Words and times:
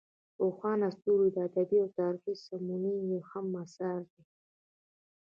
روښان 0.41 0.79
ستوري 0.97 1.29
ادبي 1.47 1.77
او 1.83 1.89
تاریخي 1.97 2.33
سمونې 2.45 2.93
یې 3.09 3.19
هم 3.31 3.45
اثار 3.63 3.99
دي. 4.11 4.21